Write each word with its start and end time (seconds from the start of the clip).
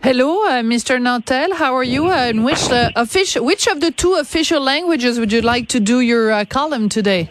Hello, 0.00 0.44
uh, 0.46 0.62
Mr. 0.62 1.00
Nantel. 1.00 1.52
How 1.54 1.74
are 1.74 1.82
you? 1.82 2.08
Uh, 2.08 2.28
in 2.28 2.44
which 2.44 2.70
uh, 2.70 2.90
official, 2.94 3.44
which 3.44 3.66
of 3.66 3.80
the 3.80 3.90
two 3.90 4.14
official 4.14 4.60
languages 4.62 5.18
would 5.18 5.32
you 5.32 5.40
like 5.40 5.66
to 5.68 5.80
do 5.80 5.98
your 5.98 6.30
uh, 6.30 6.44
column 6.44 6.88
today? 6.88 7.28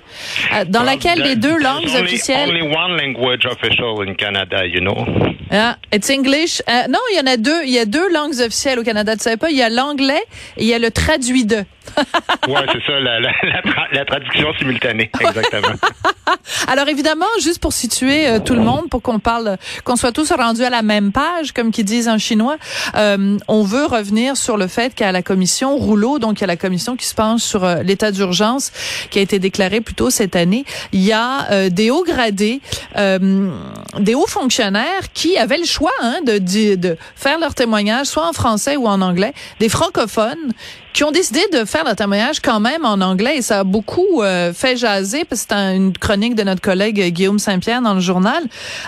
Uh, 0.52 0.66
dans 0.66 0.84
laquelle 0.84 1.24
des 1.24 1.38
deux 1.38 1.58
langues 1.60 1.96
only, 1.96 2.12
officielles? 2.12 2.50
Only 2.50 2.64
one 2.64 2.98
language 2.98 3.46
official 3.46 4.02
in 4.02 4.16
Canada, 4.16 4.68
you 4.68 4.82
know. 4.82 5.06
Ah, 5.50 5.78
it's 5.94 6.10
English. 6.10 6.62
Uh, 6.68 6.88
non, 6.90 7.00
il 7.12 7.16
y 7.16 7.20
en 7.22 7.28
a 7.28 7.38
deux. 7.38 7.64
Il 7.64 7.70
y 7.70 7.80
a 7.80 7.86
deux 7.86 8.10
langues 8.12 8.38
officielles 8.42 8.80
au 8.80 8.84
Canada. 8.84 9.16
Tu 9.16 9.24
savais 9.24 9.38
pas? 9.38 9.50
Il 9.50 9.56
y 9.56 9.62
a 9.64 9.70
l'anglais 9.70 10.22
et 10.58 10.64
il 10.64 10.68
y 10.68 10.74
a 10.74 10.80
le 10.80 10.92
traduit 10.92 11.46
de. 11.46 11.64
ouais, 12.48 12.66
c'est 12.72 12.84
ça, 12.86 13.00
la, 13.00 13.20
la, 13.20 13.32
la, 13.44 13.62
tra- 13.62 13.88
la 13.94 14.06
traduction 14.06 14.54
simultanée, 14.60 15.10
exactement. 15.20 15.68
Alors 16.68 16.88
évidemment, 16.88 17.26
juste 17.42 17.60
pour 17.60 17.74
situer 17.74 18.28
euh, 18.28 18.40
tout 18.40 18.54
le 18.54 18.62
monde, 18.62 18.90
pour 18.90 19.02
qu'on 19.02 19.20
parle, 19.20 19.58
qu'on 19.84 19.96
soit 19.96 20.12
tous 20.12 20.32
rendus 20.32 20.64
à 20.64 20.70
la 20.70 20.82
même 20.82 21.12
page, 21.12 21.52
comme 21.54 21.72
qu'ils 21.72 21.86
disent 21.86 22.08
en 22.10 22.18
chinois, 22.18 22.58
euh, 22.96 23.38
on 23.48 23.64
veut 23.64 23.86
revenir 23.86 24.36
sur 24.38 24.58
le 24.58 24.68
fait 24.68 24.94
qu'à 24.94 25.12
la 25.12 25.22
commission 25.22 25.76
Rouleau, 25.78 26.20
donc 26.20 26.42
a 26.42 26.46
la 26.46 26.58
commission 26.58 26.96
qui 26.96 27.06
se 27.06 27.16
penche 27.16 27.42
sur 27.42 27.64
euh, 27.64 27.84
l'état 27.84 28.12
d'urgence 28.12 28.72
qui 29.10 29.20
a 29.20 29.22
été 29.22 29.40
déclaré 29.40 29.82
plus 29.82 29.94
tôt 29.96 30.10
cette 30.10 30.36
année, 30.36 30.66
il 30.92 31.02
y 31.04 31.14
a 31.14 31.70
des 31.70 31.92
hauts 31.92 32.04
gradés, 32.04 32.62
des 32.96 34.16
hauts 34.16 34.28
fonctionnaires 34.28 35.12
qui 35.14 35.38
avaient 35.38 35.58
le 35.58 35.66
choix 35.66 35.92
hein, 36.02 36.18
de, 36.26 36.76
de 36.76 36.98
faire 37.16 37.40
leur 37.40 37.54
témoignage 37.56 38.08
soit 38.08 38.28
en 38.28 38.34
français 38.34 38.76
ou 38.76 38.88
en 38.88 39.02
anglais, 39.02 39.34
des 39.60 39.70
francophones 39.70 40.52
qui 40.98 41.04
ont 41.04 41.12
décidé 41.12 41.42
de 41.54 41.64
faire 41.64 41.84
leur 41.84 41.96
témoignage 41.96 42.40
quand 42.40 42.60
même 42.60 42.84
en 42.84 43.00
anglais 43.02 43.38
et 43.38 43.44
ça 43.44 43.60
a 43.60 43.64
beaucoup 43.64 44.24
euh, 44.24 44.52
fait 44.52 44.76
jaser 44.76 45.26
parce 45.26 45.44
que 45.44 45.50
c'est 45.52 45.76
une 45.76 45.96
chronique 45.96 46.34
de 46.34 46.42
notre 46.42 46.60
collègue 46.60 47.14
Guillaume 47.14 47.38
Saint-Pierre 47.38 47.84
dans 47.84 47.94
le 47.94 48.00
journal. 48.00 48.44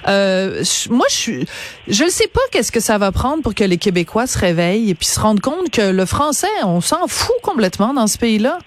Euh, 0.07 0.63
moi, 0.89 1.05
je 1.11 1.43
je 1.87 2.03
ne 2.03 2.09
sais 2.09 2.25
pas 2.25 2.41
qu'est-ce 2.51 2.71
que 2.71 2.79
ça 2.79 2.97
va 2.97 3.11
prendre 3.11 3.43
pour 3.43 3.53
que 3.53 3.63
les 3.63 3.77
Québécois 3.77 4.25
se 4.25 4.39
réveillent 4.39 4.89
et 4.89 4.95
puis 4.95 5.05
se 5.05 5.19
rendent 5.19 5.39
compte 5.39 5.69
que 5.69 5.83
le 5.83 6.05
français, 6.07 6.47
on 6.63 6.81
s'en 6.81 7.07
fout 7.07 7.35
complètement 7.43 7.93
dans 7.93 8.07
ce 8.07 8.17
pays-là. 8.17 8.57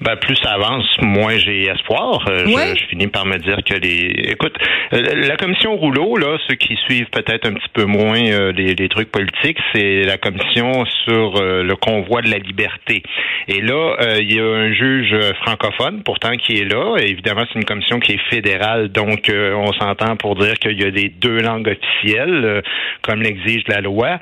Ben, 0.00 0.16
plus 0.16 0.36
ça 0.36 0.52
avance, 0.52 0.86
moins 1.02 1.36
j'ai 1.36 1.64
espoir. 1.68 2.24
Euh, 2.28 2.44
je- 2.46 2.54
Ouais. 2.54 2.74
je, 2.74 2.86
finis 2.86 3.06
par 3.08 3.26
me 3.26 3.36
dire 3.36 3.58
que 3.64 3.74
les. 3.74 4.30
Écoute, 4.32 4.56
euh, 4.94 5.02
la 5.28 5.36
commission 5.36 5.76
Rouleau, 5.76 6.16
là, 6.16 6.38
ceux 6.48 6.54
qui 6.54 6.76
suivent 6.86 7.10
peut-être 7.10 7.46
un 7.46 7.52
petit 7.52 7.68
peu 7.74 7.84
moins 7.84 8.18
euh, 8.24 8.50
les, 8.52 8.74
les 8.74 8.88
trucs 8.88 9.12
politiques, 9.12 9.58
c'est 9.74 10.02
la 10.04 10.16
commission 10.16 10.84
sur 11.04 11.34
le 11.42 11.74
convoi 11.76 12.22
de 12.22 12.30
la 12.30 12.38
liberté. 12.38 13.02
Et 13.48 13.60
là, 13.60 13.96
il 14.20 14.32
y 14.32 14.38
a 14.40 14.44
un 14.44 14.72
juge 14.72 15.14
francophone, 15.44 16.02
pourtant, 16.02 16.36
qui 16.36 16.58
est 16.60 16.64
là. 16.64 16.96
Et 16.98 17.10
évidemment, 17.10 17.44
c'est 17.52 17.58
une 17.58 17.64
commission 17.64 17.98
qui 18.00 18.12
est 18.12 18.30
fédérale, 18.30 18.88
donc 18.90 19.30
on 19.30 19.72
s'entend 19.72 20.16
pour 20.16 20.36
dire 20.36 20.54
qu'il 20.54 20.80
y 20.80 20.84
a 20.84 20.90
des 20.90 21.08
deux 21.08 21.40
langues 21.40 21.68
officielles, 21.68 22.62
comme 23.02 23.22
l'exige 23.22 23.62
la 23.68 23.80
loi. 23.80 24.18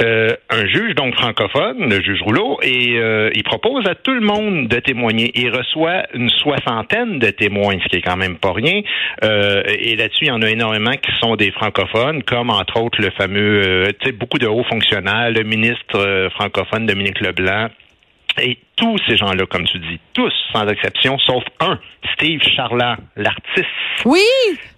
Un 0.00 0.66
juge 0.66 0.94
donc 0.96 1.14
francophone, 1.14 1.88
le 1.88 2.02
juge 2.02 2.20
Rouleau, 2.22 2.58
et 2.62 2.98
il 3.34 3.42
propose 3.44 3.86
à 3.86 3.94
tout 3.94 4.14
le 4.14 4.20
monde 4.20 4.68
de 4.68 4.80
témoigner. 4.80 5.13
Il 5.18 5.50
reçoit 5.50 6.04
une 6.14 6.30
soixantaine 6.30 7.18
de 7.18 7.30
témoins, 7.30 7.76
ce 7.82 7.88
qui 7.88 7.96
est 7.96 8.02
quand 8.02 8.16
même 8.16 8.36
pas 8.36 8.52
rien. 8.52 8.82
Euh, 9.22 9.62
et 9.66 9.96
là-dessus, 9.96 10.26
il 10.26 10.28
y 10.28 10.30
en 10.30 10.42
a 10.42 10.50
énormément 10.50 10.92
qui 10.92 11.12
sont 11.20 11.36
des 11.36 11.50
francophones, 11.50 12.22
comme 12.22 12.50
entre 12.50 12.80
autres 12.80 13.00
le 13.00 13.10
fameux, 13.10 13.62
euh, 13.66 13.88
tu 14.00 14.06
sais, 14.06 14.12
beaucoup 14.12 14.38
de 14.38 14.46
hauts 14.46 14.64
fonctionnaires, 14.64 15.30
le 15.30 15.42
ministre 15.42 15.96
euh, 15.96 16.30
francophone 16.30 16.86
Dominique 16.86 17.20
Leblanc. 17.20 17.68
Et 18.40 18.58
tous 18.76 18.98
ces 19.06 19.16
gens-là, 19.16 19.46
comme 19.46 19.64
tu 19.64 19.78
dis, 19.78 20.00
tous, 20.12 20.32
sans 20.52 20.66
exception, 20.66 21.18
sauf 21.18 21.44
un, 21.60 21.78
Steve 22.14 22.42
Charland, 22.42 22.96
l'artiste. 23.16 23.68
Oui, 24.04 24.24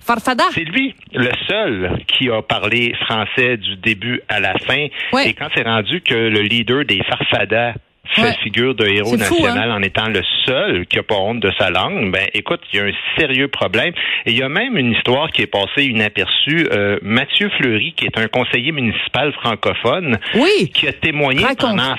Farfada. 0.00 0.44
C'est 0.50 0.64
lui 0.64 0.94
le 1.12 1.30
seul 1.48 1.98
qui 2.06 2.28
a 2.28 2.42
parlé 2.42 2.94
français 3.06 3.56
du 3.56 3.76
début 3.76 4.20
à 4.28 4.40
la 4.40 4.54
fin. 4.58 4.88
Ouais. 5.12 5.30
Et 5.30 5.32
quand 5.32 5.48
c'est 5.54 5.62
rendu 5.62 6.02
que 6.02 6.14
le 6.14 6.40
leader 6.42 6.84
des 6.84 7.02
Farfadas 7.04 7.74
fait 8.08 8.22
Ouais. 8.22 8.36
figure 8.42 8.74
de 8.74 8.86
héros 8.86 9.10
fou, 9.10 9.14
hein? 9.14 9.18
national 9.18 9.70
en 9.72 9.82
étant 9.82 10.06
le 10.08 10.22
seul 10.44 10.86
qui 10.86 10.98
a 10.98 11.02
pas 11.02 11.16
honte 11.16 11.40
de 11.40 11.50
sa 11.58 11.70
langue, 11.70 12.10
ben 12.12 12.26
écoute, 12.34 12.60
il 12.72 12.76
y 12.76 12.80
a 12.80 12.84
un 12.86 12.92
sérieux 13.18 13.48
problème. 13.48 13.92
Et 14.24 14.30
il 14.32 14.38
y 14.38 14.42
a 14.42 14.48
même 14.48 14.76
une 14.76 14.92
histoire 14.92 15.30
qui 15.30 15.42
est 15.42 15.46
passée 15.46 15.84
inaperçue. 15.86 16.68
Euh, 16.72 16.98
Mathieu 17.02 17.50
Fleury, 17.58 17.92
qui 17.92 18.06
est 18.06 18.18
un 18.18 18.28
conseiller 18.28 18.72
municipal 18.72 19.32
francophone, 19.32 20.18
Oui. 20.34 20.70
qui 20.74 20.88
a 20.88 20.92
témoigné 20.92 21.42
Raconte. 21.44 21.58
pendant 21.70 21.94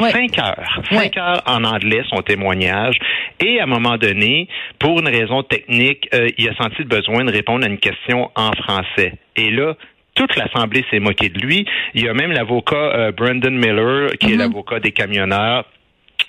Ouais. 0.00 0.10
cinq 0.10 0.38
heures. 0.40 0.80
Ouais. 0.90 0.96
Cinq 0.98 1.16
heures 1.18 1.42
en 1.46 1.62
anglais, 1.62 2.02
son 2.10 2.20
témoignage. 2.22 2.96
Et 3.38 3.60
à 3.60 3.62
un 3.62 3.66
moment 3.66 3.96
donné, 3.96 4.48
pour 4.80 4.98
une 4.98 5.06
raison 5.08 5.44
technique, 5.44 6.08
euh, 6.14 6.28
il 6.36 6.48
a 6.48 6.54
senti 6.56 6.78
le 6.80 6.84
besoin 6.86 7.24
de 7.24 7.30
répondre 7.30 7.64
à 7.64 7.68
une 7.68 7.78
question 7.78 8.28
en 8.34 8.50
français. 8.60 9.12
Et 9.36 9.50
là, 9.50 9.74
toute 10.14 10.36
l'Assemblée 10.36 10.84
s'est 10.90 11.00
moquée 11.00 11.28
de 11.28 11.38
lui. 11.40 11.66
Il 11.94 12.04
y 12.04 12.08
a 12.08 12.14
même 12.14 12.32
l'avocat 12.32 12.76
euh, 12.76 13.12
Brandon 13.12 13.50
Miller, 13.50 14.10
qui 14.18 14.28
est 14.32 14.34
Mhm. 14.34 14.38
l'avocat 14.38 14.80
des 14.80 14.92
camionneurs, 14.92 15.64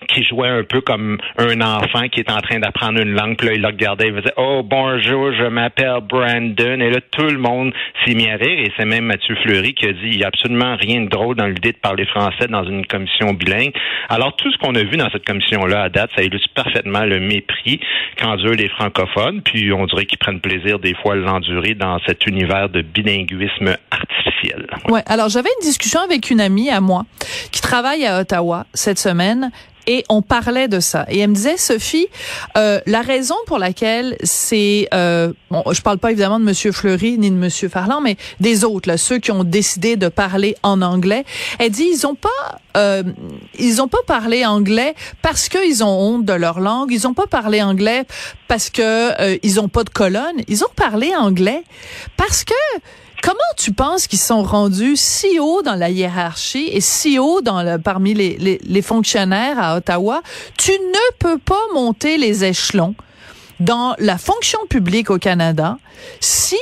qui 0.07 0.23
jouait 0.23 0.50
un 0.50 0.63
peu 0.63 0.81
comme 0.81 1.18
un 1.38 1.62
enfant 1.62 2.07
qui 2.09 2.19
est 2.19 2.29
en 2.29 2.40
train 2.41 2.59
d'apprendre 2.59 3.00
une 3.00 3.13
langue. 3.13 3.38
Puis 3.38 3.47
là, 3.47 3.53
il 3.53 3.62
le 3.62 3.68
regardait, 3.68 4.09
il 4.09 4.13
faisait 4.13 4.34
«Oh, 4.38 4.62
bonjour, 4.63 5.31
je 5.34 5.46
m'appelle 5.47 6.00
Brandon.» 6.07 6.79
Et 6.81 6.90
là, 6.90 7.00
tout 7.12 7.25
le 7.25 7.38
monde 7.38 7.73
s'est 8.03 8.13
mis 8.13 8.29
à 8.29 8.35
rire. 8.35 8.59
Et 8.59 8.72
c'est 8.78 8.85
même 8.85 9.06
Mathieu 9.06 9.35
Fleury 9.44 9.73
qui 9.73 9.88
a 9.88 9.94
dit 9.94 10.00
«Il 10.03 10.18
n'y 10.18 10.23
a 10.23 10.28
absolument 10.28 10.75
rien 10.75 11.01
de 11.01 11.09
drôle 11.09 11.35
dans 11.35 11.47
l'idée 11.47 11.72
de 11.72 11.78
parler 11.78 12.06
français 12.06 12.47
dans 12.50 12.66
une 12.66 12.85
commission 12.85 13.34
bilingue.» 13.34 13.73
Alors, 14.09 14.35
tout 14.35 14.51
ce 14.51 14.57
qu'on 14.57 14.75
a 14.75 14.84
vu 14.84 14.97
dans 14.97 15.09
cette 15.09 15.25
commission-là 15.25 15.84
à 15.84 15.90
date, 15.90 16.12
ça 16.16 16.23
illustre 16.23 16.50
parfaitement 16.53 17.06
le 17.06 17.19
mépris 17.19 17.79
qu'endurent 18.17 18.56
les 18.56 18.69
francophones. 18.69 19.41
Puis, 19.41 19.72
on 19.72 19.85
dirait 19.85 20.06
qu'ils 20.06 20.19
prennent 20.19 20.41
plaisir 20.41 20.78
des 20.78 20.94
fois 20.96 21.13
à 21.13 21.16
l'endurer 21.16 21.73
dans 21.73 22.00
cet 22.06 22.28
univers 22.28 22.69
de 22.69 22.81
bilinguisme 22.81 23.75
artificiel. 23.91 24.67
Ouais. 24.90 25.02
Alors, 25.07 25.29
j'avais 25.29 25.50
une 25.62 25.66
discussion 25.66 26.02
avec 26.02 26.29
une 26.29 26.41
amie 26.41 26.69
à 26.69 26.81
moi 26.81 27.03
qui 27.52 27.62
travaille 27.62 28.06
à 28.06 28.19
Ottawa 28.19 28.66
cette 28.73 29.00
semaine. 29.00 29.52
Et 29.88 30.03
on 30.09 30.22
parlait 30.22 30.68
de 30.68 30.79
ça. 30.79 31.06
Et 31.09 31.19
elle 31.19 31.29
me 31.29 31.35
disait, 31.35 31.57
Sophie, 31.57 32.07
euh, 32.57 32.79
la 32.85 33.01
raison 33.01 33.35
pour 33.47 33.59
laquelle 33.59 34.18
c'est, 34.23 34.88
euh, 34.94 35.34
bon, 35.51 35.63
je 35.72 35.81
parle 35.81 35.97
pas 35.97 36.12
évidemment 36.12 36.40
de 36.40 36.46
Monsieur 36.46 36.72
Fleury 36.72 37.18
ni 37.18 37.29
de 37.29 37.35
Monsieur 37.35 37.69
Farland, 37.69 38.01
mais 38.01 38.18
des 38.40 38.63
autres, 38.63 38.90
là, 38.90 38.97
ceux 38.97 39.19
qui 39.19 39.31
ont 39.31 39.44
décidé 39.44 39.96
de 39.96 40.07
parler 40.07 40.56
en 40.63 40.81
anglais. 40.81 41.25
Elle 41.59 41.72
dit, 41.72 41.88
ils 41.91 42.06
ont 42.07 42.16
pas, 42.16 42.29
euh, 42.78 43.03
ils 43.59 43.81
ont 43.81 43.88
pas 43.88 44.03
parlé 44.07 44.46
anglais 44.46 44.96
parce 45.22 45.50
qu'ils 45.50 45.84
ont 45.84 45.88
honte 45.88 46.25
de 46.25 46.34
leur 46.34 46.59
langue. 46.59 46.91
Ils 46.91 47.07
ont 47.07 47.13
pas 47.13 47.28
parlé 47.28 47.62
anglais 47.62 48.06
parce 48.47 48.69
que 48.69 48.81
euh, 49.22 49.38
ils 49.44 49.59
ont 49.59 49.67
pas 49.67 49.84
de 49.84 49.90
colonne. 49.90 50.41
Ils 50.47 50.63
ont 50.63 50.73
parlé 50.75 51.16
anglais 51.16 51.63
parce 52.17 52.44
que 52.44 52.53
Comment 53.22 53.40
tu 53.58 53.74
penses 53.74 54.08
qu'ils 54.08 54.20
sont 54.20 54.44
rendus 54.44 54.96
si 54.96 55.40
haut 55.40 55.62
dans 55.62 55.76
la 55.76 55.90
hiérarchie 55.90 56.70
et 56.72 56.81
si 56.81 57.18
haut 57.18 57.42
dans 57.42 57.64
le, 57.64 57.78
parmi 57.80 58.14
les, 58.14 58.38
les, 58.38 58.59
les 58.64 58.81
fonctionnaires 58.81 59.58
à 59.59 59.78
Ottawa? 59.78 60.22
Tu 60.58 60.72
ne 60.72 61.14
peux 61.20 61.38
pas 61.38 61.62
monter 61.74 62.18
les 62.18 62.44
échelons 62.44 62.96
dans 63.59 63.96
la 64.00 64.18
fonction 64.18 64.59
publique 64.70 65.09
au 65.09 65.18
Canada 65.18 65.78
si 66.20 66.58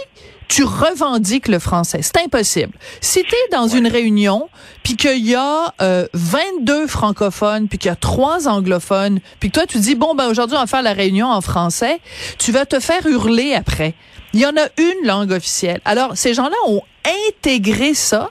tu 0.48 0.64
revendiques 0.64 1.48
le 1.48 1.58
français. 1.58 2.02
C'est 2.04 2.18
impossible. 2.18 2.74
Si 3.02 3.24
tu 3.24 3.34
es 3.34 3.50
dans 3.52 3.68
une 3.68 3.88
réunion, 3.88 4.50
puis 4.84 4.96
qu'il 4.96 5.26
y 5.26 5.34
a 5.34 5.74
euh, 5.82 6.06
22 6.14 6.86
francophones, 6.86 7.68
puis 7.68 7.80
qu'il 7.80 7.90
y 7.90 7.92
a 7.92 7.96
trois 7.96 8.48
anglophones, 8.48 9.20
puis 9.40 9.50
que 9.50 9.56
toi 9.56 9.66
tu 9.66 9.80
dis, 9.80 9.96
bon, 9.96 10.14
ben 10.14 10.28
aujourd'hui 10.28 10.56
on 10.56 10.60
va 10.60 10.68
faire 10.68 10.84
la 10.84 10.94
réunion 10.94 11.28
en 11.28 11.42
français, 11.42 12.00
tu 12.38 12.52
vas 12.52 12.68
te 12.68 12.80
faire 12.80 13.06
hurler 13.08 13.56
après. 13.56 13.96
Il 14.34 14.40
y 14.40 14.46
en 14.46 14.56
a 14.58 14.68
une 14.78 15.08
langue 15.08 15.32
officielle. 15.32 15.80
Alors, 15.86 16.18
ces 16.18 16.34
gens-là 16.34 16.56
ont 16.68 16.82
intégré 17.30 17.94
ça 17.94 18.30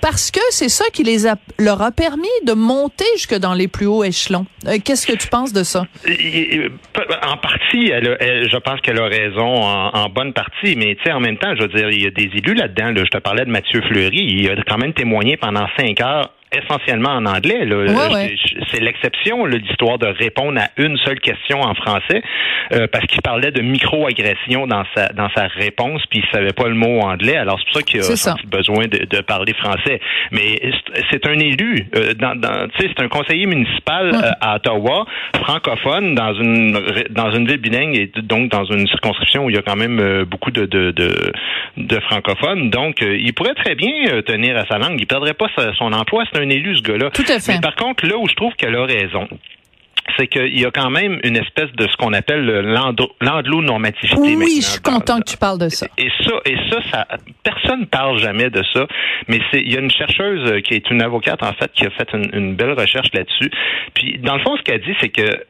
parce 0.00 0.30
que 0.30 0.40
c'est 0.50 0.68
ça 0.68 0.84
qui 0.92 1.02
les 1.02 1.26
a, 1.26 1.36
leur 1.58 1.82
a 1.82 1.90
permis 1.90 2.28
de 2.46 2.52
monter 2.52 3.04
jusque 3.16 3.34
dans 3.34 3.54
les 3.54 3.68
plus 3.68 3.86
hauts 3.86 4.04
échelons. 4.04 4.46
Euh, 4.66 4.78
Qu'est-ce 4.84 5.06
que 5.06 5.12
tu 5.16 5.28
penses 5.28 5.52
de 5.52 5.62
ça? 5.62 5.86
En 7.24 7.36
partie, 7.36 7.88
je 7.88 8.56
pense 8.58 8.80
qu'elle 8.80 9.00
a 9.00 9.06
raison 9.06 9.62
en, 9.62 10.08
bonne 10.08 10.32
partie, 10.32 10.76
mais 10.76 10.94
tu 10.96 11.04
sais, 11.04 11.12
en 11.12 11.20
même 11.20 11.36
temps, 11.38 11.54
je 11.56 11.62
veux 11.62 11.68
dire, 11.68 11.90
il 11.90 12.02
y 12.02 12.06
a 12.06 12.10
des 12.10 12.30
élus 12.34 12.54
là-dedans. 12.54 12.90
là. 12.90 13.04
je 13.04 13.10
te 13.10 13.18
parlais 13.18 13.44
de 13.44 13.50
Mathieu 13.50 13.80
Fleury, 13.82 14.22
il 14.22 14.50
a 14.50 14.62
quand 14.66 14.78
même 14.78 14.92
témoigné 14.92 15.36
pendant 15.36 15.66
cinq 15.76 16.00
heures 16.00 16.30
essentiellement 16.52 17.10
en 17.10 17.26
anglais. 17.26 17.64
Là. 17.64 17.76
Ouais, 17.76 18.14
ouais. 18.14 18.36
Je- 18.36 18.48
je- 18.48 18.64
C'est 18.72 18.80
l'exception, 18.80 19.44
l'histoire 19.44 19.98
de 19.98 20.06
répondre 20.06 20.58
à 20.60 20.68
une 20.82 20.96
seule 20.98 21.20
question 21.20 21.60
en 21.60 21.74
français, 21.74 22.22
euh, 22.72 22.86
parce 22.90 23.04
qu'il 23.06 23.20
parlait 23.22 23.50
de 23.50 23.60
micro-agression 23.60 24.66
dans 24.66 24.84
sa 24.94 25.08
dans 25.12 25.28
sa 25.36 25.46
réponse, 25.48 26.02
puis 26.08 26.20
il 26.24 26.30
savait 26.34 26.52
pas 26.52 26.68
le 26.68 26.74
mot 26.74 27.00
anglais. 27.00 27.36
Alors 27.36 27.58
c'est 27.58 27.66
pour 27.66 27.76
ça 27.76 27.82
qu'il 27.82 28.00
a 28.00 28.02
senti 28.16 28.46
besoin 28.46 28.86
de, 28.86 29.04
de 29.04 29.20
parler 29.20 29.52
français. 29.54 30.00
Mais 30.30 30.58
c'est- 31.10 31.22
un 31.24 31.38
élu, 31.38 31.86
euh, 31.94 32.14
dans, 32.14 32.34
dans- 32.34 32.66
tu 32.68 32.82
sais, 32.82 32.90
c'est 32.96 33.02
un 33.04 33.08
conseiller 33.08 33.46
municipal 33.46 34.10
euh, 34.12 34.30
à 34.40 34.56
Ottawa, 34.56 35.06
francophone, 35.46 36.14
dans 36.14 36.34
une 36.34 36.72
dans 37.10 37.30
une 37.32 37.46
ville 37.46 37.58
bilingue 37.58 37.94
et 37.96 38.10
donc 38.22 38.50
dans 38.50 38.64
une 38.64 38.86
circonscription 38.88 39.44
où 39.44 39.50
il 39.50 39.56
y 39.56 39.58
a 39.58 39.62
quand 39.62 39.76
même 39.76 39.98
euh, 40.00 40.24
beaucoup 40.24 40.50
de 40.50 40.66
de, 40.66 40.90
de, 40.90 41.32
de 41.76 42.00
francophones. 42.00 42.70
Donc, 42.70 43.02
euh, 43.02 43.16
il 43.16 43.32
pourrait 43.34 43.54
très 43.54 43.74
bien 43.74 43.92
euh, 44.12 44.22
tenir 44.22 44.56
à 44.56 44.64
sa 44.66 44.78
langue. 44.78 44.96
Il 44.98 45.06
perdrait 45.06 45.34
pas 45.34 45.46
sa- 45.56 45.72
son 45.74 45.92
emploi. 45.92 46.24
C'est 46.32 46.41
un 46.42 46.50
élu, 46.50 46.76
ce 46.76 46.82
gars-là. 46.82 47.10
Tout 47.10 47.24
à 47.28 47.40
fait. 47.40 47.54
Mais 47.54 47.60
par 47.60 47.76
contre, 47.76 48.06
là 48.06 48.16
où 48.18 48.28
je 48.28 48.34
trouve 48.34 48.52
qu'elle 48.54 48.76
a 48.76 48.84
raison, 48.84 49.28
c'est 50.16 50.26
qu'il 50.26 50.58
y 50.58 50.64
a 50.64 50.70
quand 50.70 50.90
même 50.90 51.20
une 51.22 51.36
espèce 51.36 51.70
de 51.72 51.86
ce 51.86 51.96
qu'on 51.96 52.12
appelle 52.12 52.44
l'anglo-normativité. 53.20 54.36
Oui, 54.36 54.60
je 54.60 54.66
suis 54.66 54.80
content 54.80 55.20
que 55.20 55.30
tu 55.30 55.36
parles 55.36 55.58
de 55.58 55.68
ça. 55.68 55.86
et 55.96 56.08
ça, 56.24 56.34
et 56.44 56.56
ça, 56.70 56.78
ça, 56.90 57.06
personne 57.42 57.86
parle 57.86 58.18
jamais 58.18 58.50
de 58.50 58.62
ça. 58.72 58.86
Mais 59.28 59.40
il 59.52 59.72
y 59.72 59.76
a 59.76 59.80
une 59.80 59.90
chercheuse 59.90 60.50
euh, 60.50 60.60
qui 60.60 60.74
est 60.74 60.90
une 60.90 61.02
avocate 61.02 61.42
en 61.42 61.52
fait 61.52 61.70
qui 61.72 61.86
a 61.86 61.90
fait 61.90 62.08
une, 62.12 62.30
une 62.32 62.54
belle 62.56 62.72
recherche 62.72 63.08
là-dessus. 63.12 63.50
Puis 63.94 64.18
dans 64.18 64.36
le 64.36 64.42
fond, 64.42 64.56
ce 64.56 64.62
qu'elle 64.62 64.82
dit, 64.82 64.94
c'est 65.00 65.10
que 65.10 65.44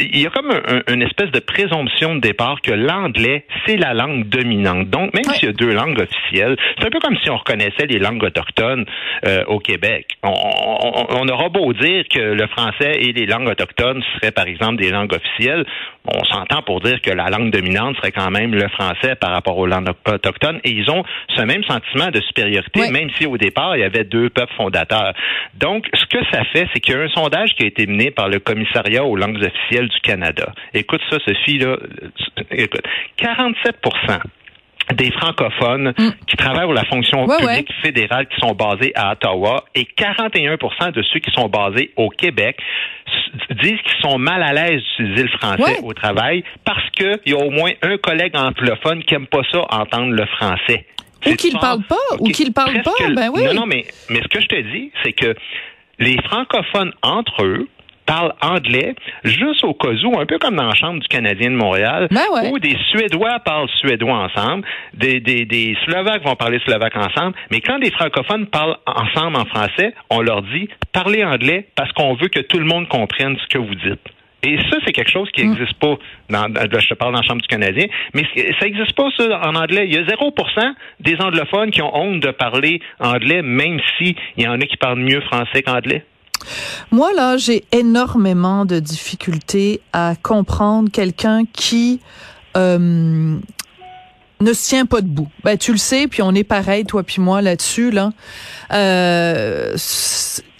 il 0.00 0.20
y 0.20 0.26
a 0.26 0.30
comme 0.30 0.50
un- 0.50 0.62
un- 0.88 0.94
une 0.94 1.02
espèce 1.02 1.30
de 1.30 1.40
présomption 1.40 2.14
de 2.16 2.20
départ 2.20 2.60
que 2.62 2.72
l'anglais, 2.72 3.44
c'est 3.66 3.76
la 3.76 3.94
langue 3.94 4.28
dominante. 4.28 4.88
Donc, 4.90 5.12
même 5.14 5.24
s'il 5.34 5.46
y 5.46 5.48
a 5.48 5.52
deux 5.52 5.72
langues 5.72 6.00
officielles, 6.00 6.56
c'est 6.78 6.86
un 6.86 6.90
peu 6.90 7.00
comme 7.00 7.16
si 7.22 7.30
on 7.30 7.36
reconnaissait 7.36 7.86
les 7.88 7.98
langues 7.98 8.22
autochtones 8.22 8.84
euh, 9.26 9.44
au 9.46 9.58
Québec. 9.58 10.06
On, 10.22 10.30
on- 10.32 11.06
on 11.22 11.28
aura 11.28 11.48
beau 11.48 11.72
dire 11.72 12.04
que 12.08 12.20
le 12.20 12.46
français 12.48 12.92
et 13.00 13.12
les 13.12 13.26
langues 13.26 13.48
autochtones 13.48 14.02
seraient, 14.14 14.32
par 14.32 14.46
exemple, 14.46 14.76
des 14.82 14.90
langues 14.90 15.12
officielles, 15.14 15.64
on 16.04 16.24
s'entend 16.24 16.62
pour 16.62 16.80
dire 16.80 17.00
que 17.00 17.10
la 17.10 17.28
langue 17.30 17.50
dominante 17.50 17.96
serait 17.96 18.12
quand 18.12 18.30
même 18.30 18.54
le 18.54 18.68
français 18.68 19.14
par 19.20 19.30
rapport 19.30 19.56
aux 19.58 19.66
langues 19.66 19.90
autochtones. 20.08 20.60
Et 20.64 20.70
ils 20.70 20.90
ont 20.90 21.04
ce 21.36 21.42
même 21.42 21.62
sentiment 21.64 22.10
de 22.10 22.20
supériorité, 22.20 22.80
même 22.90 23.08
si 23.18 23.26
au 23.26 23.36
départ, 23.38 23.76
il 23.76 23.80
y 23.80 23.84
avait 23.84 24.04
deux 24.04 24.28
peuples 24.30 24.52
fondateurs. 24.56 25.12
Donc, 25.54 25.86
ce 25.94 26.04
que 26.06 26.18
ça 26.32 26.44
fait, 26.52 26.66
c'est 26.72 26.80
qu'il 26.80 26.94
y 26.94 26.98
a 26.98 27.02
un 27.02 27.08
sondage 27.08 27.50
qui 27.54 27.64
a 27.64 27.66
été 27.66 27.86
mené 27.86 28.10
par 28.10 28.28
le 28.28 28.38
commissariat 28.40 29.04
aux 29.04 29.16
langues 29.16 29.41
officielles 29.44 29.88
du 29.88 30.00
Canada. 30.00 30.52
Écoute 30.74 31.00
ça, 31.10 31.18
Sophie, 31.26 31.58
là. 31.58 31.76
Écoute, 32.50 32.82
47% 33.18 34.20
des 34.94 35.10
francophones 35.12 35.94
qui 36.26 36.36
travaillent 36.36 36.64
pour 36.64 36.74
la 36.74 36.84
fonction 36.84 37.24
Mm. 37.24 37.30
Ouais, 37.30 37.36
publique 37.38 37.72
fédérale 37.82 38.26
qui 38.26 38.40
sont 38.40 38.52
basés 38.54 38.92
à 38.96 39.12
Ottawa 39.12 39.64
et 39.74 39.84
41% 39.96 40.90
de 40.92 41.02
ceux 41.02 41.20
qui 41.20 41.30
sont 41.30 41.48
basés 41.48 41.92
au 41.96 42.08
Québec 42.08 42.58
disent 43.62 43.80
qu'ils 43.84 44.00
sont 44.02 44.18
mal 44.18 44.42
à 44.42 44.52
l'aise 44.52 44.82
d'utiliser 44.98 45.22
le 45.22 45.28
français 45.38 45.62
Ouais. 45.62 45.78
au 45.84 45.92
travail 45.94 46.42
parce 46.64 46.88
qu'il 46.90 47.20
y 47.26 47.32
a 47.32 47.38
au 47.38 47.50
moins 47.50 47.70
un 47.82 47.96
collègue 47.96 48.36
anglophone 48.36 49.02
qui 49.04 49.14
aime 49.14 49.26
pas 49.28 49.42
ça 49.52 49.60
entendre 49.70 50.12
le 50.12 50.26
français. 50.26 50.84
Ou 51.26 51.34
qu'il 51.36 51.52
fort. 51.52 51.60
parle 51.60 51.82
pas, 51.84 52.16
ou 52.18 52.26
Ok, 52.26 52.32
qu'il 52.32 52.52
parle 52.52 52.82
pas, 52.82 52.90
ben 53.14 53.30
oui. 53.32 53.44
Non, 53.44 53.54
non, 53.54 53.66
mais, 53.66 53.84
mais 54.10 54.20
ce 54.20 54.28
que 54.28 54.40
je 54.40 54.46
te 54.46 54.60
dis, 54.60 54.90
c'est 55.04 55.12
que 55.12 55.34
les 56.00 56.16
francophones 56.24 56.92
entre 57.02 57.44
eux 57.44 57.68
parlent 58.12 58.34
anglais 58.42 58.94
juste 59.24 59.64
au 59.64 59.74
cas 59.74 59.88
où, 60.04 60.20
un 60.20 60.26
peu 60.26 60.38
comme 60.38 60.56
dans 60.56 60.66
la 60.68 60.74
Chambre 60.74 61.00
du 61.00 61.08
Canadien 61.08 61.50
de 61.50 61.56
Montréal, 61.56 62.08
Ben 62.10 62.20
ouais. 62.34 62.50
où 62.50 62.58
des 62.58 62.76
Suédois 62.90 63.38
parlent 63.44 63.68
suédois 63.80 64.28
ensemble, 64.28 64.64
des, 64.94 65.20
des, 65.20 65.44
des 65.46 65.76
Slovaques 65.84 66.22
vont 66.24 66.36
parler 66.36 66.58
slovaque 66.66 66.96
ensemble, 66.96 67.34
mais 67.50 67.60
quand 67.60 67.78
des 67.78 67.90
francophones 67.90 68.46
parlent 68.46 68.76
ensemble 68.86 69.36
en 69.36 69.44
français, 69.46 69.94
on 70.10 70.20
leur 70.20 70.42
dit 70.42 70.68
parlez 70.92 71.24
anglais 71.24 71.66
parce 71.74 71.90
qu'on 71.92 72.14
veut 72.14 72.28
que 72.28 72.40
tout 72.40 72.58
le 72.58 72.66
monde 72.66 72.86
comprenne 72.88 73.36
ce 73.42 73.46
que 73.48 73.58
vous 73.58 73.74
dites. 73.74 74.00
Et 74.44 74.58
ça, 74.70 74.76
c'est 74.84 74.92
quelque 74.92 75.10
chose 75.10 75.30
qui 75.30 75.44
Mm. 75.44 75.50
n'existe 75.52 75.78
pas. 75.78 75.94
Dans, 76.28 76.46
je 76.80 76.88
te 76.88 76.94
parle 76.94 77.12
dans 77.12 77.20
la 77.20 77.24
Chambre 77.26 77.40
du 77.42 77.46
Canadien, 77.46 77.86
mais 78.12 78.24
ça 78.58 78.64
n'existe 78.66 78.94
pas 78.96 79.08
ça 79.16 79.40
en 79.48 79.54
anglais. 79.54 79.84
Il 79.86 79.94
y 79.94 79.98
a 79.98 80.02
0% 80.02 80.74
des 81.00 81.16
anglophones 81.20 81.70
qui 81.70 81.80
ont 81.80 81.96
honte 81.96 82.20
de 82.20 82.32
parler 82.32 82.80
anglais, 82.98 83.40
même 83.42 83.78
s'il 83.96 84.16
y 84.36 84.46
en 84.48 84.60
a 84.60 84.64
qui 84.66 84.76
parlent 84.76 84.98
mieux 84.98 85.20
français 85.20 85.62
qu'anglais. 85.62 86.04
Moi, 86.90 87.12
là, 87.14 87.36
j'ai 87.36 87.64
énormément 87.72 88.64
de 88.64 88.78
difficultés 88.78 89.80
à 89.92 90.14
comprendre 90.22 90.90
quelqu'un 90.90 91.44
qui 91.52 92.00
euh, 92.56 93.38
ne 94.40 94.52
se 94.52 94.68
tient 94.68 94.86
pas 94.86 95.00
debout. 95.00 95.28
Ben, 95.44 95.56
tu 95.56 95.72
le 95.72 95.78
sais, 95.78 96.06
puis 96.08 96.22
on 96.22 96.34
est 96.34 96.44
pareil, 96.44 96.84
toi 96.84 97.02
puis 97.02 97.20
moi, 97.20 97.42
là-dessus, 97.42 97.90
là. 97.90 98.12
Euh, 98.72 99.76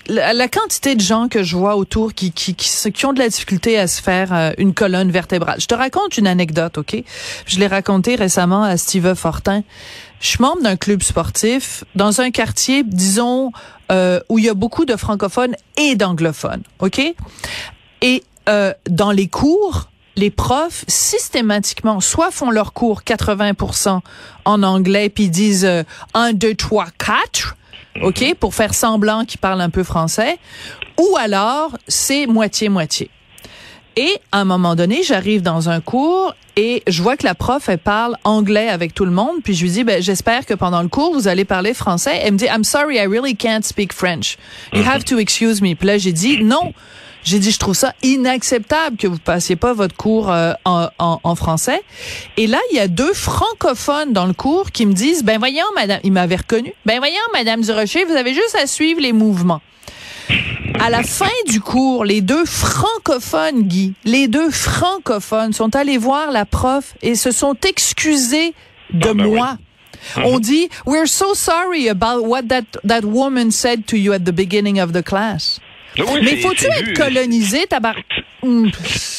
la, 0.08 0.48
quantité 0.48 0.94
de 0.94 1.00
gens 1.00 1.28
que 1.28 1.42
je 1.42 1.56
vois 1.56 1.76
autour 1.76 2.14
qui, 2.14 2.32
qui, 2.32 2.54
qui, 2.54 2.92
qui 2.92 3.06
ont 3.06 3.12
de 3.12 3.18
la 3.18 3.28
difficulté 3.28 3.78
à 3.78 3.86
se 3.86 4.02
faire 4.02 4.32
euh, 4.32 4.50
une 4.58 4.74
colonne 4.74 5.10
vertébrale. 5.10 5.60
Je 5.60 5.66
te 5.66 5.74
raconte 5.74 6.16
une 6.18 6.26
anecdote, 6.26 6.78
OK? 6.78 6.96
Je 7.46 7.58
l'ai 7.58 7.66
raconté 7.66 8.14
récemment 8.14 8.62
à 8.62 8.76
Steve 8.76 9.14
Fortin. 9.14 9.62
Je 10.20 10.28
suis 10.28 10.40
membre 10.40 10.62
d'un 10.62 10.76
club 10.76 11.02
sportif 11.02 11.84
dans 11.94 12.20
un 12.20 12.30
quartier, 12.30 12.84
disons, 12.84 13.52
euh, 13.90 14.20
où 14.28 14.38
il 14.38 14.44
y 14.44 14.48
a 14.48 14.54
beaucoup 14.54 14.84
de 14.84 14.96
francophones 14.96 15.54
et 15.76 15.96
d'anglophones, 15.96 16.62
OK? 16.80 17.00
Et 18.02 18.24
euh, 18.48 18.72
dans 18.88 19.12
les 19.12 19.28
cours, 19.28 19.88
les 20.16 20.30
profs, 20.30 20.84
systématiquement, 20.88 22.00
soit 22.00 22.30
font 22.30 22.50
leurs 22.50 22.72
cours 22.72 23.02
80% 23.02 24.00
en 24.44 24.62
anglais, 24.62 25.08
puis 25.08 25.28
disent 25.28 25.64
euh, 25.64 25.82
1, 26.14 26.32
2, 26.34 26.54
3, 26.54 26.86
4, 26.98 27.56
OK, 28.02 28.34
pour 28.38 28.54
faire 28.54 28.74
semblant 28.74 29.24
qu'ils 29.24 29.40
parlent 29.40 29.60
un 29.60 29.70
peu 29.70 29.84
français, 29.84 30.38
ou 30.98 31.16
alors 31.18 31.76
c'est 31.88 32.26
moitié-moitié. 32.26 33.10
Et 33.96 34.18
à 34.30 34.40
un 34.40 34.44
moment 34.44 34.74
donné, 34.74 35.02
j'arrive 35.02 35.42
dans 35.42 35.68
un 35.68 35.80
cours 35.80 36.34
et 36.56 36.82
je 36.86 37.02
vois 37.02 37.16
que 37.16 37.24
la 37.24 37.34
prof, 37.34 37.68
elle 37.68 37.78
parle 37.78 38.16
anglais 38.24 38.68
avec 38.68 38.94
tout 38.94 39.04
le 39.04 39.10
monde. 39.10 39.36
Puis 39.44 39.54
je 39.54 39.62
lui 39.62 39.70
dis, 39.70 39.84
ben, 39.84 40.02
j'espère 40.02 40.46
que 40.46 40.54
pendant 40.54 40.82
le 40.82 40.88
cours, 40.88 41.12
vous 41.12 41.28
allez 41.28 41.44
parler 41.44 41.74
français. 41.74 42.20
Elle 42.22 42.32
me 42.32 42.38
dit, 42.38 42.46
I'm 42.46 42.64
sorry, 42.64 42.96
I 42.96 43.06
really 43.06 43.36
can't 43.36 43.62
speak 43.62 43.92
French. 43.92 44.38
You 44.72 44.82
have 44.84 45.04
to 45.04 45.18
excuse 45.18 45.60
me. 45.60 45.74
Puis 45.74 45.86
là, 45.86 45.98
j'ai 45.98 46.12
dit, 46.12 46.42
non. 46.42 46.72
J'ai 47.24 47.38
dit, 47.38 47.52
je 47.52 47.58
trouve 47.58 47.74
ça 47.74 47.94
inacceptable 48.02 48.96
que 48.96 49.06
vous 49.06 49.18
passiez 49.18 49.54
pas 49.54 49.72
votre 49.74 49.94
cours 49.94 50.32
euh, 50.32 50.54
en, 50.64 50.88
en, 50.98 51.20
en 51.22 51.34
français. 51.36 51.80
Et 52.36 52.48
là, 52.48 52.58
il 52.72 52.76
y 52.76 52.80
a 52.80 52.88
deux 52.88 53.12
francophones 53.12 54.12
dans 54.12 54.26
le 54.26 54.32
cours 54.32 54.72
qui 54.72 54.86
me 54.86 54.92
disent, 54.92 55.22
ben 55.22 55.38
voyons, 55.38 55.64
madame, 55.76 56.00
ils 56.02 56.10
m'avaient 56.10 56.36
reconnu. 56.36 56.72
Ben 56.84 56.98
voyons, 56.98 57.14
madame 57.32 57.60
Durocher, 57.60 58.04
vous 58.06 58.14
avez 58.14 58.34
juste 58.34 58.56
à 58.60 58.66
suivre 58.66 59.00
les 59.00 59.12
mouvements. 59.12 59.60
À 60.80 60.90
la 60.90 61.02
fin 61.02 61.26
du 61.46 61.60
cours, 61.60 62.04
les 62.04 62.20
deux 62.20 62.44
francophones, 62.44 63.62
Guy, 63.62 63.94
les 64.04 64.26
deux 64.28 64.50
francophones 64.50 65.52
sont 65.52 65.74
allés 65.76 65.98
voir 65.98 66.30
la 66.32 66.44
prof 66.44 66.94
et 67.02 67.14
se 67.14 67.30
sont 67.30 67.56
excusés 67.66 68.54
de 68.92 69.08
Ah, 69.08 69.14
ben 69.14 69.26
moi. 69.26 69.58
On 70.24 70.40
dit, 70.40 70.68
we're 70.86 71.06
so 71.06 71.34
sorry 71.34 71.88
about 71.88 72.26
what 72.26 72.42
that, 72.48 72.64
that 72.84 73.04
woman 73.04 73.50
said 73.52 73.86
to 73.86 73.96
you 73.96 74.12
at 74.12 74.20
the 74.20 74.32
beginning 74.32 74.80
of 74.80 74.92
the 74.92 75.02
class. 75.02 75.60
Oui, 75.98 76.04
Mais 76.24 76.36
faut-tu 76.38 76.66
être 76.66 76.94
colonisé, 76.94 77.66
tabar... 77.68 77.94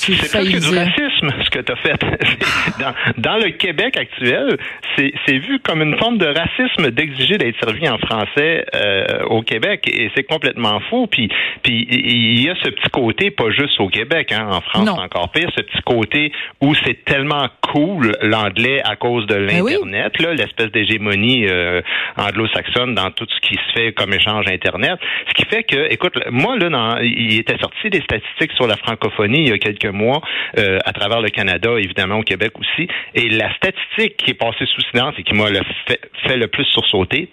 C'est 0.04 0.14
failli 0.28 0.52
presque 0.52 0.70
du 0.70 0.78
racisme, 0.78 1.30
ce 1.46 1.50
que 1.50 1.60
tu 1.60 1.72
as 1.72 1.76
fait. 1.78 1.96
dans, 2.80 2.94
dans 3.18 3.38
le 3.38 3.52
Québec 3.52 3.96
actuel, 3.98 4.58
c'est 4.98 5.38
vu 5.38 5.60
comme 5.60 5.82
une 5.82 5.98
forme 5.98 6.18
de 6.18 6.26
racisme 6.26 6.92
d'exiger 6.92 7.38
d'être 7.38 7.58
servi 7.64 7.88
en 7.88 7.98
français 7.98 8.66
euh, 8.76 9.24
au 9.28 9.42
Québec. 9.42 9.90
Et 9.90 10.12
c'est 10.14 10.24
complètement 10.24 10.82
faux. 10.90 11.08
Puis, 11.08 11.30
puis 11.64 11.88
il 11.90 12.44
y 12.44 12.50
a 12.50 12.56
ce 12.64 12.70
petit 12.70 12.90
côté, 12.92 13.32
pas 13.32 13.50
juste 13.50 13.80
au 13.80 13.88
Québec, 13.88 14.34
hein, 14.34 14.48
en 14.52 14.60
France 14.60 14.90
encore 14.90 15.32
pire, 15.32 15.50
ce 15.56 15.62
petit 15.62 15.82
côté 15.86 16.32
où 16.62 16.76
c'est 16.84 17.06
tellement 17.06 17.48
cool 17.62 18.12
l'anglais 18.22 18.82
à 18.84 18.98
cause 18.98 19.26
de 19.28 19.46
Ben 19.48 19.62
oui. 19.62 19.74
l'Internet, 19.74 20.20
là, 20.20 20.34
l'espèce 20.34 20.72
d'hégémonie 20.72 21.48
euh, 21.48 21.82
anglo-saxonne 22.18 22.94
dans 22.94 23.10
tout 23.12 23.28
ce 23.30 23.48
qui 23.48 23.56
se 23.56 23.80
fait 23.80 23.94
comme 23.94 24.14
échange 24.14 24.46
Internet. 24.48 25.00
Ce 25.30 25.34
qui 25.34 25.46
fait 25.46 25.64
que, 25.64 25.92
écoute, 25.92 26.20
moi, 26.30 26.58
là, 26.58 26.70
dans, 26.70 26.98
il 26.98 27.40
était 27.40 27.58
sorti 27.58 27.90
des 27.90 28.02
statistiques 28.02 28.52
sur 28.54 28.68
la 28.68 28.76
francophonie 28.76 29.13
il 29.20 29.50
y 29.50 29.52
a 29.52 29.58
quelques 29.58 29.86
mois 29.86 30.22
euh, 30.58 30.80
à 30.86 30.92
travers 30.94 31.22
le 31.22 31.30
Canada, 31.30 31.72
évidemment 31.78 32.18
au 32.20 32.24
Québec 32.24 32.54
aussi. 32.60 32.88
Et 33.14 33.30
la 33.30 33.54
statistique 33.56 34.18
qui 34.18 34.32
est 34.32 34.36
passée 34.36 34.66
sous 34.66 34.82
silence 34.92 35.16
et 35.18 35.24
qui 35.24 35.34
m'a 35.34 35.50
le 35.50 35.62
fait, 35.88 36.02
fait 36.28 36.38
le 36.38 36.48
plus 36.48 36.66
sursauter, 36.66 37.30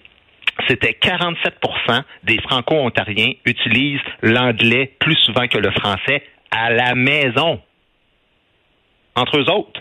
c'était 0.69 0.95
47 0.95 1.55
des 2.25 2.39
franco-ontariens 2.41 3.33
utilisent 3.45 4.01
l'anglais 4.23 4.93
plus 4.99 5.17
souvent 5.17 5.47
que 5.47 5.59
le 5.59 5.71
français 5.71 6.23
à 6.51 6.71
la 6.71 6.95
maison. 6.95 7.61
Entre 9.17 9.39
eux 9.39 9.51
autres. 9.51 9.81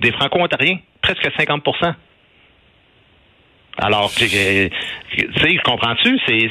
Des 0.00 0.12
franco-ontariens, 0.12 0.78
presque 1.02 1.28
50 1.36 1.64
alors, 3.80 4.10
tu 4.12 4.26
sais, 4.28 4.70
comprends-tu? 5.64 6.18
C'est, 6.26 6.50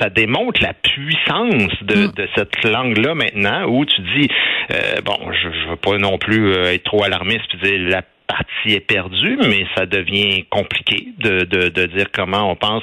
ça 0.00 0.10
démontre 0.10 0.60
la 0.62 0.74
puissance 0.74 1.72
de, 1.82 2.06
de 2.06 2.28
cette 2.34 2.64
langue-là 2.64 3.14
maintenant, 3.14 3.66
où 3.68 3.84
tu 3.84 4.00
dis, 4.16 4.28
euh, 4.72 5.00
bon, 5.04 5.16
je 5.32 5.48
ne 5.48 5.70
veux 5.70 5.76
pas 5.76 5.96
non 5.98 6.18
plus 6.18 6.52
euh, 6.52 6.72
être 6.72 6.84
trop 6.84 7.04
alarmiste 7.04 7.46
puis 7.48 7.58
dire 7.58 7.88
la 7.88 8.02
partie 8.26 8.72
est 8.72 8.86
perdue, 8.86 9.38
mais 9.48 9.66
ça 9.76 9.86
devient 9.86 10.44
compliqué 10.50 11.08
de, 11.18 11.40
de, 11.44 11.68
de 11.68 11.86
dire 11.86 12.06
comment 12.12 12.50
on 12.50 12.56
pense 12.56 12.82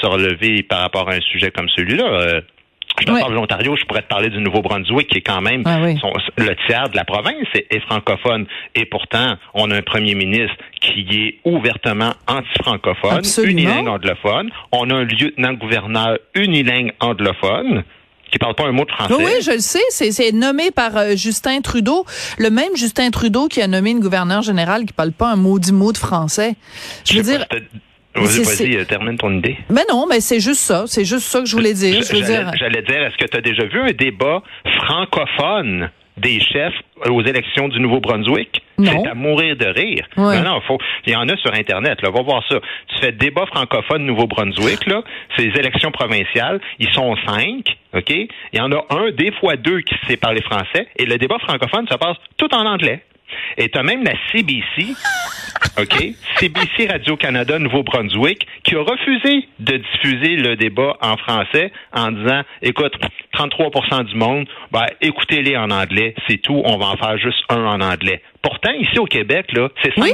se 0.00 0.06
relever 0.06 0.62
par 0.62 0.80
rapport 0.80 1.08
à 1.08 1.14
un 1.14 1.20
sujet 1.20 1.50
comme 1.50 1.68
celui-là. 1.68 2.04
Euh, 2.04 2.40
Je 3.00 3.06
te 3.06 3.12
Ouais. 3.12 3.20
parle 3.20 3.32
de 3.32 3.36
l'Ontario, 3.36 3.76
je 3.76 3.84
pourrais 3.84 4.02
te 4.02 4.08
parler 4.08 4.28
du 4.30 4.38
Nouveau-Brunswick, 4.40 5.08
qui 5.08 5.18
est 5.18 5.22
quand 5.22 5.40
même 5.40 5.62
Ah 5.66 5.78
oui. 5.82 5.98
son- 6.00 6.12
le 6.36 6.54
tiers 6.66 6.88
de 6.88 6.96
la 6.96 7.04
province 7.04 7.34
est, 7.54 7.66
est 7.70 7.80
francophone. 7.80 8.46
Et 8.74 8.84
pourtant, 8.86 9.36
on 9.54 9.70
a 9.70 9.76
un 9.76 9.82
premier 9.82 10.14
ministre 10.14 10.56
qui 10.80 11.06
est 11.12 11.38
ouvertement 11.44 12.12
anti-francophone, 12.26 13.22
unilingue 13.44 13.88
anglophone. 13.88 14.50
On 14.72 14.90
a 14.90 14.94
un 14.94 15.04
lieutenant-gouverneur 15.04 16.18
unilingue 16.34 16.92
anglophone 17.00 17.84
qui 18.30 18.38
parle 18.38 18.54
pas 18.54 18.64
un 18.66 18.72
mot 18.72 18.84
de 18.84 18.90
français. 18.90 19.14
Oui, 19.16 19.24
oui, 19.24 19.32
je 19.42 19.52
le 19.52 19.58
sais. 19.60 19.80
C'est, 19.90 20.32
nommé 20.32 20.70
par 20.70 20.96
euh, 20.98 21.16
Justin 21.16 21.60
Trudeau. 21.62 22.04
Le 22.38 22.50
même 22.50 22.76
Justin 22.76 23.10
Trudeau 23.10 23.48
qui 23.48 23.62
a 23.62 23.66
nommé 23.66 23.90
une 23.92 24.00
gouverneure 24.00 24.42
générale 24.42 24.84
qui 24.84 24.92
parle 24.92 25.12
pas 25.12 25.30
un 25.32 25.36
maudit 25.36 25.72
mot 25.72 25.92
de 25.92 25.98
français. 25.98 26.54
Je 27.06 27.16
veux 27.16 27.22
dire, 27.22 27.46
pas, 27.48 27.56
Vas-y, 28.20 28.76
euh, 28.76 28.84
termine 28.84 29.16
ton 29.16 29.32
idée. 29.36 29.56
mais 29.70 29.82
non, 29.90 30.06
mais 30.08 30.20
c'est 30.20 30.40
juste 30.40 30.60
ça. 30.60 30.84
C'est 30.86 31.04
juste 31.04 31.26
ça 31.26 31.40
que 31.40 31.46
je 31.46 31.56
voulais 31.56 31.74
dire. 31.74 32.02
J'allais 32.02 32.22
dire. 32.22 32.50
j'allais 32.58 32.82
dire, 32.82 33.02
est-ce 33.02 33.16
que 33.16 33.30
tu 33.30 33.36
as 33.36 33.40
déjà 33.40 33.64
vu 33.64 33.80
un 33.80 33.92
débat 33.92 34.42
francophone 34.76 35.90
des 36.16 36.40
chefs 36.40 36.74
aux 37.08 37.22
élections 37.22 37.68
du 37.68 37.78
Nouveau-Brunswick? 37.80 38.62
C'est 38.82 39.06
à 39.08 39.14
mourir 39.14 39.56
de 39.56 39.66
rire. 39.66 40.06
Non, 40.16 40.42
non, 40.42 40.60
faut, 40.66 40.78
il 41.06 41.12
y 41.12 41.16
en 41.16 41.28
a 41.28 41.36
sur 41.36 41.52
Internet, 41.52 42.00
là, 42.02 42.10
va 42.10 42.22
voir 42.22 42.42
ça. 42.48 42.60
Tu 42.88 42.98
fais 43.00 43.12
débat 43.12 43.44
francophone 43.46 44.04
Nouveau-Brunswick, 44.06 44.86
là, 44.86 45.02
c'est 45.36 45.46
les 45.46 45.58
élections 45.58 45.90
provinciales, 45.90 46.60
ils 46.78 46.90
sont 46.92 47.16
cinq, 47.26 47.76
OK? 47.94 48.10
Il 48.10 48.28
y 48.58 48.60
en 48.60 48.70
a 48.72 48.84
un, 48.90 49.10
des 49.10 49.32
fois 49.40 49.56
deux 49.56 49.80
qui 49.80 49.94
sait 50.06 50.16
parler 50.16 50.42
français, 50.42 50.86
et 50.96 51.06
le 51.06 51.18
débat 51.18 51.38
francophone, 51.40 51.86
ça 51.88 51.98
passe 51.98 52.16
tout 52.36 52.52
en 52.54 52.66
anglais. 52.66 53.02
Et 53.56 53.68
tu 53.68 53.78
as 53.78 53.82
même 53.82 54.04
la 54.04 54.14
CBC, 54.32 54.94
OK? 55.78 56.14
CBC 56.38 56.86
Radio-Canada 56.90 57.58
Nouveau-Brunswick, 57.58 58.46
qui 58.62 58.74
a 58.74 58.82
refusé 58.82 59.48
de 59.58 59.76
diffuser 59.76 60.36
le 60.36 60.56
débat 60.56 60.96
en 61.00 61.16
français 61.16 61.72
en 61.92 62.12
disant, 62.12 62.42
écoute, 62.62 62.94
33 63.38 64.02
du 64.04 64.16
monde, 64.16 64.46
ben, 64.72 64.86
écoutez-les 65.00 65.56
en 65.56 65.70
anglais, 65.70 66.14
c'est 66.28 66.38
tout, 66.38 66.60
on 66.64 66.76
va 66.76 66.86
en 66.86 66.96
faire 66.96 67.16
juste 67.18 67.38
un 67.48 67.64
en 67.64 67.80
anglais. 67.80 68.20
Pourtant, 68.42 68.70
ici 68.80 68.98
au 68.98 69.04
Québec, 69.04 69.46
là, 69.52 69.68
c'est 69.82 69.92
5 69.94 70.02
Oui. 70.02 70.12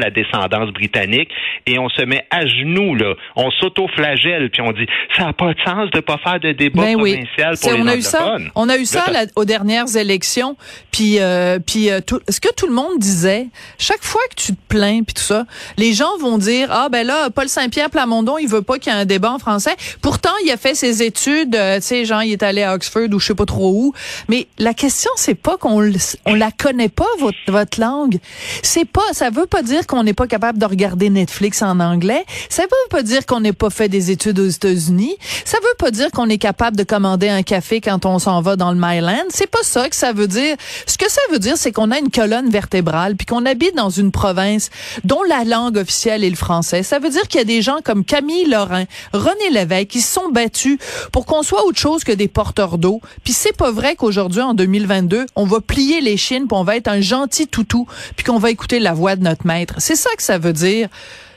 la 0.00 0.10
descendance 0.10 0.70
britannique 0.72 1.30
et 1.66 1.78
on 1.78 1.88
se 1.88 2.02
met 2.02 2.24
à 2.30 2.46
genoux, 2.46 2.94
là. 2.94 3.14
On 3.36 3.50
s'auto-flagelle 3.50 4.50
puis 4.50 4.62
on 4.62 4.72
dit, 4.72 4.86
ça 5.16 5.24
n'a 5.24 5.32
pas 5.32 5.52
de 5.52 5.60
sens 5.64 5.90
de 5.90 6.00
pas 6.00 6.16
faire 6.18 6.40
de 6.40 6.52
débat 6.52 6.82
Ben 6.82 6.96
provincial 6.96 7.56
pour 7.60 7.72
les 7.72 7.80
on 7.80 7.86
a 7.86 7.96
eu 7.96 8.02
ça, 8.02 8.36
on 8.54 8.68
a 8.68 8.76
eu 8.78 8.84
ça 8.86 9.10
là, 9.10 9.26
aux 9.36 9.44
dernières 9.44 9.96
élections. 9.96 10.56
Puis, 10.90 11.20
euh, 11.20 11.58
puis, 11.58 11.90
euh, 11.90 12.00
tout, 12.00 12.20
ce 12.28 12.40
que 12.40 12.52
tout 12.54 12.66
le 12.66 12.72
monde 12.72 12.98
disait, 12.98 13.46
chaque 13.78 14.02
fois 14.02 14.22
que 14.30 14.42
tu 14.42 14.52
te 14.52 14.60
plains 14.68 15.02
puis 15.02 15.14
tout 15.14 15.22
ça, 15.22 15.44
les 15.76 15.92
gens 15.92 16.16
vont 16.20 16.38
dire 16.38 16.68
ah 16.70 16.88
ben 16.90 17.06
là, 17.06 17.28
Paul 17.30 17.48
Saint-Pierre 17.48 17.90
Plamondon, 17.90 18.38
il 18.38 18.48
veut 18.48 18.62
pas 18.62 18.78
qu'il 18.78 18.92
y 18.92 18.96
ait 18.96 18.98
un 18.98 19.04
débat 19.04 19.32
en 19.32 19.38
français. 19.38 19.76
Pourtant, 20.00 20.32
il 20.44 20.50
a 20.50 20.56
fait 20.56 20.74
ses 20.74 21.02
études, 21.02 21.54
euh, 21.54 21.76
tu 21.76 21.82
sais, 21.82 22.04
genre 22.04 22.22
il 22.22 22.32
est 22.32 22.42
allé 22.42 22.57
à 22.62 22.74
Oxford 22.74 23.08
ou 23.12 23.20
je 23.20 23.26
sais 23.26 23.34
pas 23.34 23.46
trop 23.46 23.70
où. 23.70 23.92
Mais 24.28 24.46
la 24.58 24.74
question 24.74 25.10
c'est 25.16 25.34
pas 25.34 25.56
qu'on 25.56 25.92
on 26.26 26.34
la 26.34 26.50
connaît 26.50 26.88
pas 26.88 27.06
votre 27.18 27.38
votre 27.48 27.80
langue. 27.80 28.18
C'est 28.62 28.84
pas, 28.84 29.02
ça 29.12 29.30
veut 29.30 29.46
pas 29.46 29.62
dire 29.62 29.86
qu'on 29.86 30.02
n'est 30.02 30.14
pas 30.14 30.26
capable 30.26 30.58
de 30.58 30.66
regarder 30.66 31.10
Netflix 31.10 31.62
en 31.62 31.80
anglais. 31.80 32.24
Ça 32.48 32.62
veut 32.62 32.88
pas 32.90 33.02
dire 33.02 33.26
qu'on 33.26 33.40
n'est 33.40 33.52
pas 33.52 33.70
fait 33.70 33.88
des 33.88 34.10
études 34.10 34.38
aux 34.38 34.48
États-Unis. 34.48 35.16
Ça 35.44 35.58
veut 35.58 35.76
pas 35.78 35.90
dire 35.90 36.10
qu'on 36.10 36.28
est 36.28 36.38
capable 36.38 36.76
de 36.76 36.84
commander 36.84 37.28
un 37.28 37.42
café 37.42 37.80
quand 37.80 38.06
on 38.06 38.18
s'en 38.18 38.40
va 38.40 38.56
dans 38.56 38.72
le 38.72 38.78
Myland. 38.78 39.26
C'est 39.30 39.50
pas 39.50 39.62
ça 39.62 39.88
que 39.88 39.96
ça 39.96 40.12
veut 40.12 40.28
dire. 40.28 40.56
Ce 40.86 40.98
que 40.98 41.10
ça 41.10 41.20
veut 41.30 41.38
dire, 41.38 41.56
c'est 41.56 41.72
qu'on 41.72 41.90
a 41.90 41.98
une 41.98 42.10
colonne 42.10 42.50
vertébrale 42.50 43.16
puis 43.16 43.26
qu'on 43.26 43.46
habite 43.46 43.74
dans 43.74 43.90
une 43.90 44.12
province 44.12 44.70
dont 45.04 45.22
la 45.22 45.44
langue 45.44 45.76
officielle 45.76 46.24
est 46.24 46.30
le 46.30 46.36
français. 46.36 46.82
Ça 46.82 46.98
veut 46.98 47.10
dire 47.10 47.26
qu'il 47.28 47.38
y 47.38 47.42
a 47.42 47.44
des 47.44 47.62
gens 47.62 47.78
comme 47.84 48.04
Camille 48.04 48.46
Lorrain, 48.46 48.84
René 49.12 49.50
Lévesque 49.50 49.88
qui 49.88 50.00
se 50.00 50.12
sont 50.12 50.28
battus 50.30 50.78
pour 51.12 51.26
qu'on 51.26 51.42
soit 51.42 51.64
autre 51.64 51.78
chose 51.78 52.04
que 52.04 52.12
des 52.12 52.28
porteurs 52.28 52.47
d'eau. 52.78 53.00
Puis 53.24 53.32
c'est 53.32 53.56
pas 53.56 53.70
vrai 53.70 53.94
qu'aujourd'hui, 53.96 54.40
en 54.40 54.54
2022, 54.54 55.26
on 55.36 55.44
va 55.44 55.60
plier 55.60 56.00
les 56.00 56.16
chines 56.16 56.46
puis 56.48 56.56
on 56.56 56.64
va 56.64 56.76
être 56.76 56.88
un 56.88 57.00
gentil 57.00 57.46
toutou 57.46 57.86
puis 58.16 58.24
qu'on 58.24 58.38
va 58.38 58.50
écouter 58.50 58.78
la 58.80 58.92
voix 58.92 59.16
de 59.16 59.22
notre 59.22 59.46
maître. 59.46 59.74
C'est 59.78 59.96
ça 59.96 60.10
que 60.16 60.22
ça 60.22 60.38
veut 60.38 60.52
dire. 60.52 60.88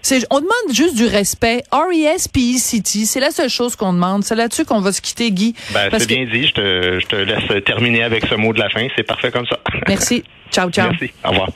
C'est, 0.04 0.26
on 0.32 0.40
demande 0.40 0.52
juste 0.74 0.96
du 0.96 1.06
respect. 1.06 1.64
R-E-S-P-E-C-T, 1.72 3.06
c'est 3.06 3.20
la 3.20 3.30
seule 3.30 3.50
chose 3.50 3.76
qu'on 3.76 3.94
demande. 3.94 4.24
C'est 4.24 4.36
là-dessus 4.36 4.66
qu'on 4.66 4.82
va 4.82 4.92
se 4.92 5.02
quitter, 5.02 5.30
Guy. 5.32 5.54
Ben, 5.74 5.90
c'est 5.92 6.00
que- 6.00 6.06
bien 6.16 6.26
dit. 6.26 6.48
Je 6.48 6.54
te, 6.54 7.00
je 7.00 7.06
te 7.06 7.16
laisse 7.16 7.64
terminer 7.66 8.04
avec 8.04 8.26
ce 8.26 8.34
mot 8.36 8.52
de 8.52 8.60
la 8.60 8.70
fin. 8.70 8.88
C'est 8.96 9.04
parfait 9.04 9.30
comme 9.32 9.46
ça. 9.46 9.60
Merci. 9.88 10.24
Ciao, 10.52 10.70
ciao. 10.72 10.90
Merci. 10.90 11.12
Au 11.24 11.30
revoir. 11.30 11.50